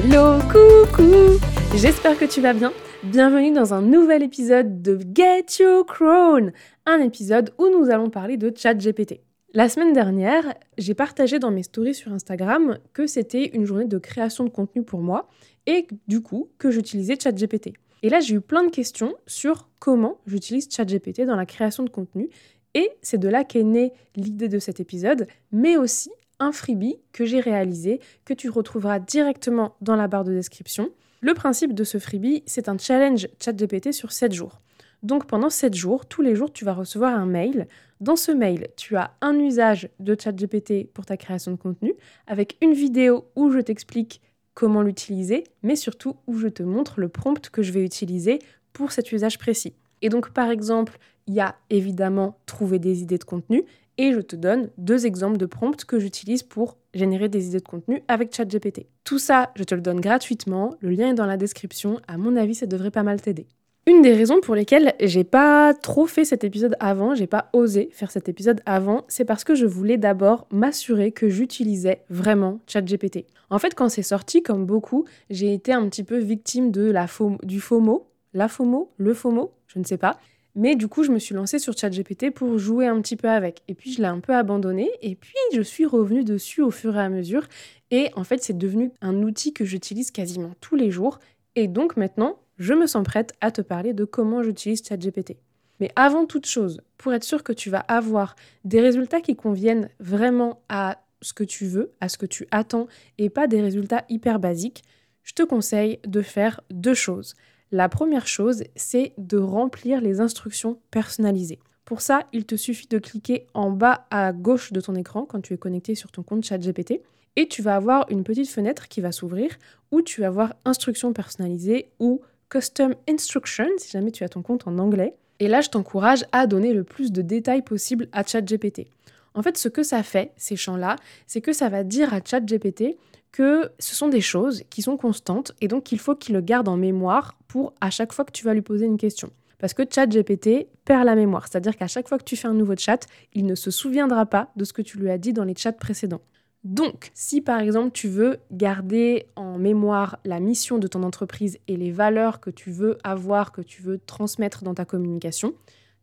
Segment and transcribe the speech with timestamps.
[0.00, 1.40] Hello, coucou
[1.74, 2.72] J'espère que tu vas bien.
[3.02, 6.52] Bienvenue dans un nouvel épisode de Get Your Crown,
[6.86, 9.22] un épisode où nous allons parler de ChatGPT.
[9.54, 13.98] La semaine dernière, j'ai partagé dans mes stories sur Instagram que c'était une journée de
[13.98, 15.28] création de contenu pour moi
[15.66, 17.72] et du coup que j'utilisais ChatGPT.
[18.04, 21.90] Et là, j'ai eu plein de questions sur comment j'utilise ChatGPT dans la création de
[21.90, 22.28] contenu
[22.74, 27.24] et c'est de là qu'est née l'idée de cet épisode, mais aussi un freebie que
[27.24, 30.90] j'ai réalisé, que tu retrouveras directement dans la barre de description.
[31.20, 34.60] Le principe de ce freebie, c'est un challenge ChatGPT sur 7 jours.
[35.02, 37.68] Donc pendant 7 jours, tous les jours, tu vas recevoir un mail.
[38.00, 41.94] Dans ce mail, tu as un usage de ChatGPT pour ta création de contenu,
[42.26, 44.20] avec une vidéo où je t'explique
[44.54, 48.40] comment l'utiliser, mais surtout où je te montre le prompt que je vais utiliser
[48.72, 49.74] pour cet usage précis.
[50.02, 50.98] Et donc par exemple,
[51.28, 53.64] il y a évidemment trouver des idées de contenu
[53.98, 57.68] et je te donne deux exemples de prompts que j'utilise pour générer des idées de
[57.68, 58.86] contenu avec ChatGPT.
[59.04, 62.34] Tout ça, je te le donne gratuitement, le lien est dans la description, à mon
[62.36, 63.46] avis ça devrait pas mal t'aider.
[63.86, 67.88] Une des raisons pour lesquelles j'ai pas trop fait cet épisode avant, j'ai pas osé
[67.92, 73.24] faire cet épisode avant, c'est parce que je voulais d'abord m'assurer que j'utilisais vraiment ChatGPT.
[73.48, 77.06] En fait, quand c'est sorti, comme beaucoup, j'ai été un petit peu victime de la
[77.42, 80.18] du FOMO, la FOMO, le FOMO, je ne sais pas.
[80.58, 83.62] Mais du coup, je me suis lancée sur ChatGPT pour jouer un petit peu avec.
[83.68, 84.90] Et puis, je l'ai un peu abandonné.
[85.02, 87.46] Et puis, je suis revenue dessus au fur et à mesure.
[87.92, 91.20] Et en fait, c'est devenu un outil que j'utilise quasiment tous les jours.
[91.54, 95.36] Et donc, maintenant, je me sens prête à te parler de comment j'utilise ChatGPT.
[95.78, 99.88] Mais avant toute chose, pour être sûr que tu vas avoir des résultats qui conviennent
[100.00, 102.88] vraiment à ce que tu veux, à ce que tu attends,
[103.18, 104.82] et pas des résultats hyper basiques,
[105.22, 107.36] je te conseille de faire deux choses.
[107.70, 111.58] La première chose, c'est de remplir les instructions personnalisées.
[111.84, 115.40] Pour ça, il te suffit de cliquer en bas à gauche de ton écran quand
[115.40, 117.02] tu es connecté sur ton compte ChatGPT
[117.36, 119.50] et tu vas avoir une petite fenêtre qui va s'ouvrir
[119.90, 124.66] où tu vas voir instructions personnalisées ou custom instructions si jamais tu as ton compte
[124.66, 125.14] en anglais.
[125.38, 128.86] Et là, je t'encourage à donner le plus de détails possible à ChatGPT.
[129.34, 130.96] En fait, ce que ça fait, ces champs-là,
[131.26, 132.96] c'est que ça va dire à ChatGPT
[133.32, 136.68] que ce sont des choses qui sont constantes et donc il faut qu'il le garde
[136.68, 139.30] en mémoire pour à chaque fois que tu vas lui poser une question.
[139.58, 142.76] Parce que ChatGPT perd la mémoire, c'est-à-dire qu'à chaque fois que tu fais un nouveau
[142.76, 145.56] chat, il ne se souviendra pas de ce que tu lui as dit dans les
[145.56, 146.20] chats précédents.
[146.64, 151.76] Donc, si par exemple tu veux garder en mémoire la mission de ton entreprise et
[151.76, 155.54] les valeurs que tu veux avoir, que tu veux transmettre dans ta communication,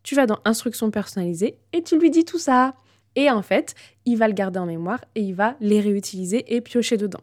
[0.04, 2.76] tu vas dans Instructions personnalisées et tu lui dis tout ça.
[3.16, 6.62] Et en fait, il va le garder en mémoire et il va les réutiliser et
[6.62, 7.22] piocher dedans.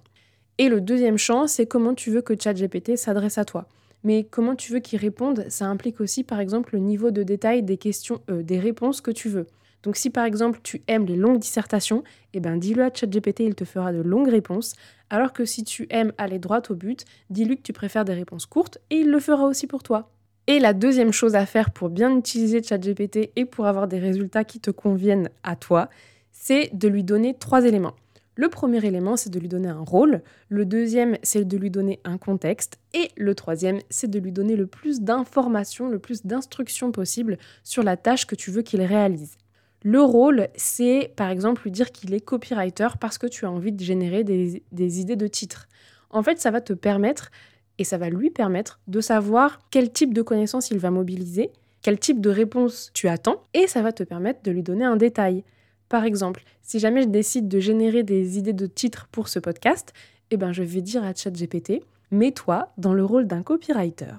[0.58, 3.66] Et le deuxième champ, c'est comment tu veux que ChatGPT s'adresse à toi.
[4.04, 7.62] Mais comment tu veux qu'il réponde, ça implique aussi par exemple le niveau de détail
[7.62, 9.46] des questions, euh, des réponses que tu veux.
[9.82, 12.04] Donc si par exemple tu aimes les longues dissertations,
[12.34, 14.74] eh ben dis-le à ChatGPT, il te fera de longues réponses.
[15.10, 18.46] Alors que si tu aimes aller droit au but, dis-lui que tu préfères des réponses
[18.46, 20.11] courtes et il le fera aussi pour toi.
[20.48, 24.44] Et la deuxième chose à faire pour bien utiliser ChatGPT et pour avoir des résultats
[24.44, 25.88] qui te conviennent à toi,
[26.32, 27.94] c'est de lui donner trois éléments.
[28.34, 30.22] Le premier élément, c'est de lui donner un rôle.
[30.48, 32.78] Le deuxième, c'est de lui donner un contexte.
[32.94, 37.82] Et le troisième, c'est de lui donner le plus d'informations, le plus d'instructions possible sur
[37.82, 39.36] la tâche que tu veux qu'il réalise.
[39.84, 43.72] Le rôle, c'est par exemple lui dire qu'il est copywriter parce que tu as envie
[43.72, 45.68] de générer des, des idées de titres.
[46.08, 47.30] En fait, ça va te permettre
[47.78, 51.50] et ça va lui permettre de savoir quel type de connaissances il va mobiliser,
[51.82, 54.96] quel type de réponse tu attends, et ça va te permettre de lui donner un
[54.96, 55.44] détail.
[55.88, 59.92] Par exemple, si jamais je décide de générer des idées de titres pour ce podcast,
[60.30, 64.14] eh ben je vais dire à ChatGPT, mets-toi dans le rôle d'un copywriter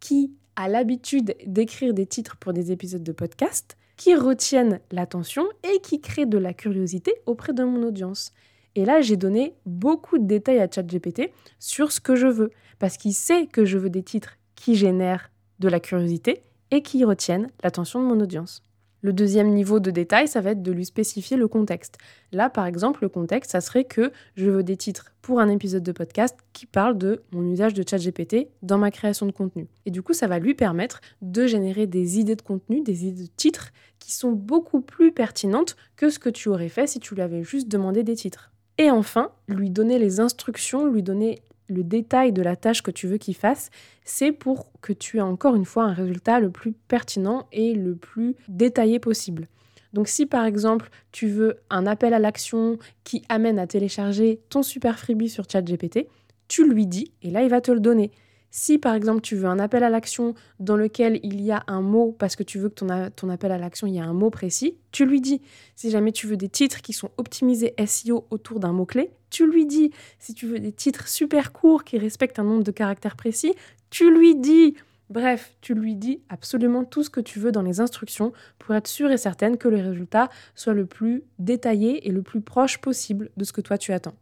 [0.00, 5.80] qui a l'habitude d'écrire des titres pour des épisodes de podcast qui retiennent l'attention et
[5.80, 8.32] qui créent de la curiosité auprès de mon audience.
[8.78, 12.96] Et là, j'ai donné beaucoup de détails à ChatGPT sur ce que je veux, parce
[12.96, 17.48] qu'il sait que je veux des titres qui génèrent de la curiosité et qui retiennent
[17.64, 18.62] l'attention de mon audience.
[19.02, 21.98] Le deuxième niveau de détail, ça va être de lui spécifier le contexte.
[22.30, 25.82] Là, par exemple, le contexte, ça serait que je veux des titres pour un épisode
[25.82, 29.66] de podcast qui parle de mon usage de ChatGPT dans ma création de contenu.
[29.86, 33.24] Et du coup, ça va lui permettre de générer des idées de contenu, des idées
[33.24, 37.16] de titres qui sont beaucoup plus pertinentes que ce que tu aurais fait si tu
[37.16, 38.52] lui avais juste demandé des titres.
[38.78, 43.06] Et enfin, lui donner les instructions, lui donner le détail de la tâche que tu
[43.06, 43.70] veux qu'il fasse,
[44.04, 47.94] c'est pour que tu aies encore une fois un résultat le plus pertinent et le
[47.94, 49.48] plus détaillé possible.
[49.92, 54.62] Donc si par exemple tu veux un appel à l'action qui amène à télécharger ton
[54.62, 56.06] super freebie sur ChatGPT,
[56.46, 58.10] tu lui dis et là il va te le donner.
[58.50, 61.82] Si par exemple tu veux un appel à l'action dans lequel il y a un
[61.82, 64.30] mot, parce que tu veux que ton, appel à l'action, il y a un mot
[64.30, 65.42] précis, tu lui dis.
[65.76, 69.66] Si jamais tu veux des titres qui sont optimisés SEO autour d'un mot-clé, tu lui
[69.66, 69.92] dis.
[70.18, 73.54] Si tu veux des titres super courts qui respectent un nombre de caractères précis,
[73.90, 74.74] tu lui dis.
[75.10, 78.86] Bref, tu lui dis absolument tout ce que tu veux dans les instructions pour être
[78.86, 83.30] sûre et certaine que le résultat soit le plus détaillé et le plus proche possible
[83.38, 84.14] de ce que toi tu attends.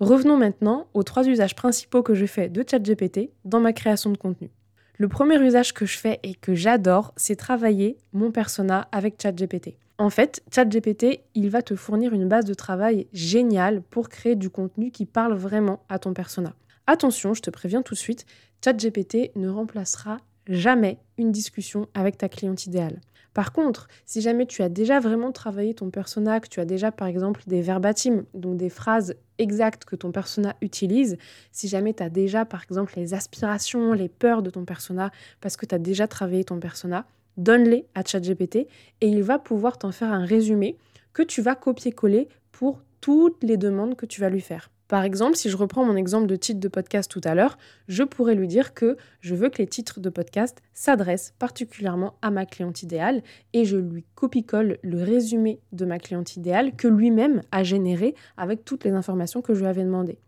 [0.00, 4.18] Revenons maintenant aux trois usages principaux que je fais de ChatGPT dans ma création de
[4.18, 4.50] contenu.
[4.98, 9.78] Le premier usage que je fais et que j'adore, c'est travailler mon persona avec ChatGPT.
[9.96, 14.50] En fait, ChatGPT, il va te fournir une base de travail géniale pour créer du
[14.50, 16.52] contenu qui parle vraiment à ton persona.
[16.86, 18.26] Attention, je te préviens tout de suite,
[18.62, 23.00] ChatGPT ne remplacera jamais une discussion avec ta cliente idéale.
[23.36, 26.90] Par contre, si jamais tu as déjà vraiment travaillé ton persona, que tu as déjà
[26.90, 31.18] par exemple des verbatims, donc des phrases exactes que ton persona utilise,
[31.52, 35.10] si jamais tu as déjà par exemple les aspirations, les peurs de ton persona,
[35.42, 37.04] parce que tu as déjà travaillé ton persona,
[37.36, 38.68] donne-les à ChatGPT et
[39.06, 40.78] il va pouvoir t'en faire un résumé
[41.12, 44.70] que tu vas copier-coller pour toutes les demandes que tu vas lui faire.
[44.88, 48.04] Par exemple, si je reprends mon exemple de titre de podcast tout à l'heure, je
[48.04, 52.46] pourrais lui dire que je veux que les titres de podcast s'adressent particulièrement à ma
[52.46, 53.22] cliente idéale
[53.52, 58.64] et je lui copie-colle le résumé de ma cliente idéale que lui-même a généré avec
[58.64, 60.18] toutes les informations que je lui avais demandées.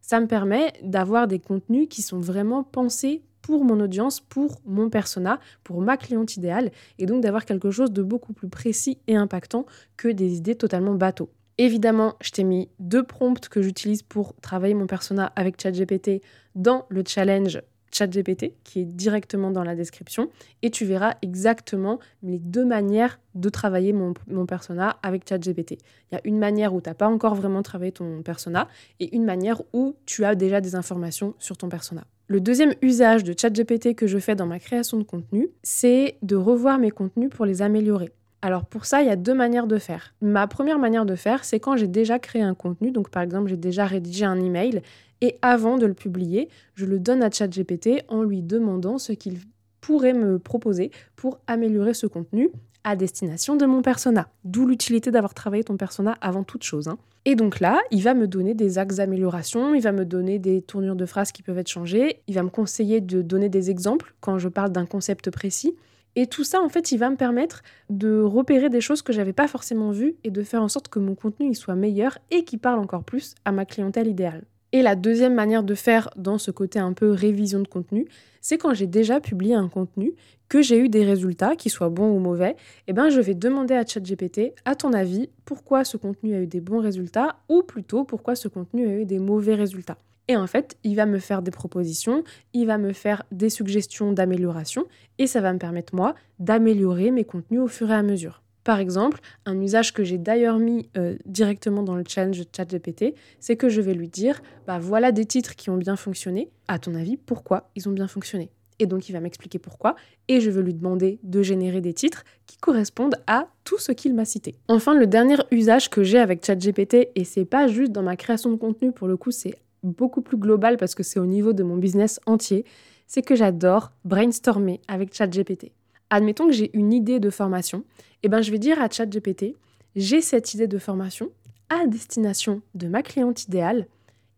[0.00, 4.88] Ça me permet d'avoir des contenus qui sont vraiment pensés pour mon audience, pour mon
[4.88, 9.16] persona, pour ma cliente idéale, et donc d'avoir quelque chose de beaucoup plus précis et
[9.16, 9.66] impactant
[9.98, 11.30] que des idées totalement bateaux.
[11.58, 16.22] Évidemment, je t'ai mis deux prompts que j'utilise pour travailler mon persona avec ChatGPT
[16.54, 17.60] dans le challenge
[17.90, 20.30] ChatGPT qui est directement dans la description
[20.62, 24.14] et tu verras exactement les deux manières de travailler mon,
[24.46, 25.78] persona avec ChatGPT.
[26.10, 28.68] Il y a une manière où tu n'as pas encore vraiment travaillé ton persona
[29.00, 32.04] et une manière où tu as déjà des informations sur ton persona.
[32.26, 36.36] Le deuxième usage de ChatGPT que je fais dans ma création de contenu, c'est de
[36.36, 38.10] revoir mes contenus pour les améliorer.
[38.40, 40.14] Alors pour ça, il y a deux manières de faire.
[40.20, 43.48] Ma première manière de faire, c'est quand j'ai déjà créé un contenu, donc par exemple
[43.48, 44.82] j'ai déjà rédigé un email,
[45.20, 49.38] et avant de le publier, je le donne à ChatGPT en lui demandant ce qu'il
[49.80, 52.50] pourrait me proposer pour améliorer ce contenu
[52.84, 54.28] à destination de mon persona.
[54.44, 56.88] D'où l'utilité d'avoir travaillé ton persona avant toute chose.
[56.88, 56.98] Hein.
[57.24, 60.62] Et donc là, il va me donner des axes d'amélioration, il va me donner des
[60.62, 64.14] tournures de phrases qui peuvent être changées, il va me conseiller de donner des exemples
[64.20, 65.74] quand je parle d'un concept précis.
[66.20, 69.32] Et tout ça, en fait, il va me permettre de repérer des choses que j'avais
[69.32, 72.56] pas forcément vues et de faire en sorte que mon contenu soit meilleur et qui
[72.56, 74.42] parle encore plus à ma clientèle idéale.
[74.72, 78.08] Et la deuxième manière de faire dans ce côté un peu révision de contenu,
[78.40, 80.12] c'est quand j'ai déjà publié un contenu,
[80.48, 82.56] que j'ai eu des résultats, qu'ils soient bons ou mauvais,
[82.88, 86.48] eh ben je vais demander à ChatGPT, à ton avis, pourquoi ce contenu a eu
[86.48, 89.98] des bons résultats ou plutôt pourquoi ce contenu a eu des mauvais résultats.
[90.28, 92.22] Et en fait, il va me faire des propositions,
[92.52, 94.84] il va me faire des suggestions d'amélioration
[95.18, 98.42] et ça va me permettre, moi, d'améliorer mes contenus au fur et à mesure.
[98.62, 103.56] Par exemple, un usage que j'ai d'ailleurs mis euh, directement dans le challenge ChatGPT, c'est
[103.56, 106.50] que je vais lui dire bah voilà des titres qui ont bien fonctionné.
[106.66, 108.50] À ton avis, pourquoi ils ont bien fonctionné?
[108.78, 109.96] Et donc il va m'expliquer pourquoi
[110.28, 114.14] et je vais lui demander de générer des titres qui correspondent à tout ce qu'il
[114.14, 114.56] m'a cité.
[114.68, 118.50] Enfin, le dernier usage que j'ai avec ChatGPT et c'est pas juste dans ma création
[118.50, 121.62] de contenu pour le coup, c'est beaucoup plus global parce que c'est au niveau de
[121.62, 122.64] mon business entier,
[123.06, 125.72] c'est que j'adore brainstormer avec ChatGPT.
[126.10, 129.54] Admettons que j'ai une idée de formation, et eh ben je vais dire à ChatGPT,
[129.96, 131.30] j'ai cette idée de formation
[131.68, 133.86] à destination de ma cliente idéale.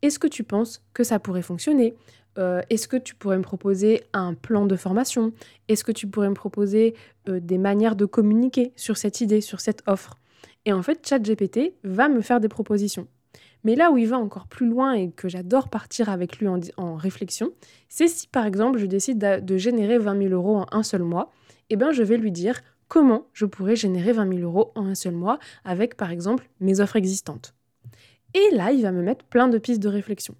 [0.02, 1.94] Est-ce que tu penses que ça pourrait fonctionner?
[2.38, 5.32] Euh, Est-ce que tu pourrais me proposer un plan de formation?
[5.68, 6.94] Est-ce que tu pourrais me proposer
[7.28, 10.16] euh, des manières de communiquer sur cette idée, sur cette offre?
[10.64, 13.06] Et en fait, ChatGPT va me faire des propositions.
[13.64, 16.96] Mais là où il va encore plus loin et que j'adore partir avec lui en,
[16.96, 17.52] réflexion,
[17.88, 21.30] c'est si par exemple je décide de, générer 20 000 euros en un seul mois,
[21.68, 24.94] eh bien je vais lui dire comment je pourrais générer 20 000 euros en un
[24.94, 27.54] seul mois avec par exemple mes offres existantes.
[28.34, 30.36] Et là, il va me mettre plein de pistes de réflexion.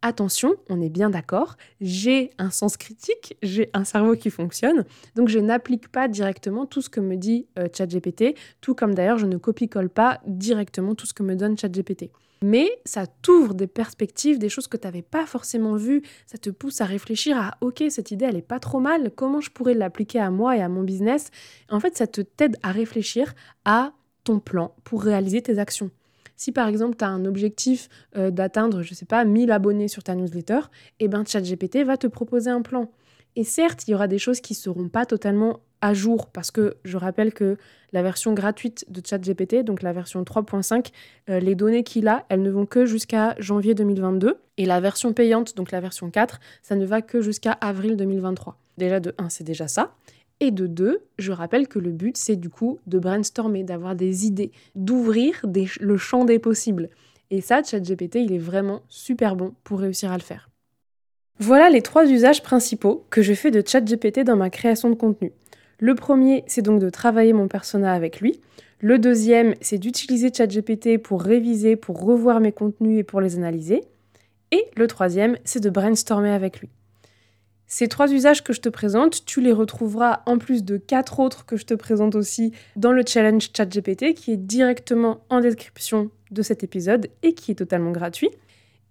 [0.00, 4.84] Attention, on est bien d'accord, j'ai un sens critique, j'ai un cerveau qui fonctionne,
[5.16, 9.18] donc je n'applique pas directement tout ce que me dit euh, ChatGPT, tout comme d'ailleurs
[9.18, 12.12] je ne copie-colle pas directement tout ce que me donne ChatGPT.
[12.42, 16.02] Mais ça t'ouvre des perspectives, des choses que tu n'avais pas forcément vues.
[16.26, 19.10] Ça te pousse à réfléchir à OK, cette idée, elle est pas trop mal.
[19.14, 21.30] Comment je pourrais l'appliquer à moi et à mon business?
[21.68, 23.92] En fait, ça te t'aide à réfléchir à
[24.24, 25.90] ton plan pour réaliser tes actions.
[26.36, 30.04] Si par exemple tu as un objectif euh, d'atteindre, je sais pas, 1000 abonnés sur
[30.04, 30.60] ta newsletter,
[31.00, 32.90] eh ben ChatGPT va te proposer un plan.
[33.34, 36.50] Et certes, il y aura des choses qui ne seront pas totalement à jour parce
[36.50, 37.56] que je rappelle que
[37.92, 40.88] la version gratuite de ChatGPT, donc la version 3.5,
[41.30, 45.12] euh, les données qu'il a, elles ne vont que jusqu'à janvier 2022 et la version
[45.12, 48.58] payante, donc la version 4, ça ne va que jusqu'à avril 2023.
[48.76, 49.94] Déjà de 1, c'est déjà ça.
[50.40, 54.26] Et de 2, je rappelle que le but, c'est du coup de brainstormer, d'avoir des
[54.26, 55.44] idées, d'ouvrir
[55.80, 56.90] le champ des possibles.
[57.30, 60.48] Et ça, ChatGPT, il est vraiment super bon pour réussir à le faire.
[61.40, 65.32] Voilà les trois usages principaux que je fais de ChatGPT dans ma création de contenu.
[65.78, 68.40] Le premier, c'est donc de travailler mon persona avec lui.
[68.80, 73.82] Le deuxième, c'est d'utiliser ChatGPT pour réviser, pour revoir mes contenus et pour les analyser.
[74.50, 76.68] Et le troisième, c'est de brainstormer avec lui.
[77.66, 81.44] Ces trois usages que je te présente, tu les retrouveras en plus de quatre autres
[81.44, 86.42] que je te présente aussi dans le challenge ChatGPT qui est directement en description de
[86.42, 88.30] cet épisode et qui est totalement gratuit.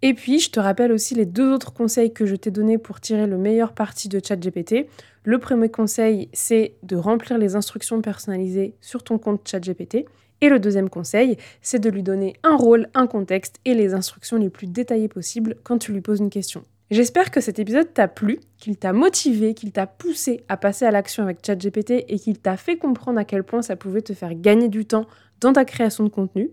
[0.02, 3.00] Et puis, je te rappelle aussi les deux autres conseils que je t'ai donnés pour
[3.00, 4.86] tirer le meilleur parti de ChatGPT.
[5.24, 10.06] Le premier conseil, c'est de remplir les instructions personnalisées sur ton compte ChatGPT.
[10.40, 14.36] Et le deuxième conseil, c'est de lui donner un rôle, un contexte et les instructions
[14.36, 16.62] les plus détaillées possibles quand tu lui poses une question.
[16.90, 20.90] J'espère que cet épisode t'a plu, qu'il t'a motivé, qu'il t'a poussé à passer à
[20.92, 24.34] l'action avec ChatGPT et qu'il t'a fait comprendre à quel point ça pouvait te faire
[24.34, 25.06] gagner du temps
[25.40, 26.50] dans ta création de contenu.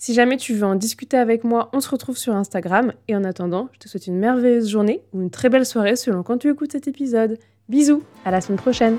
[0.00, 2.94] Si jamais tu veux en discuter avec moi, on se retrouve sur Instagram.
[3.06, 6.22] Et en attendant, je te souhaite une merveilleuse journée ou une très belle soirée selon
[6.22, 7.36] quand tu écoutes cet épisode.
[7.68, 8.96] Bisous, à la semaine prochaine